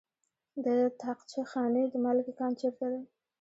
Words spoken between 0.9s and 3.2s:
طاقچه خانې د مالګې کان چیرته دی؟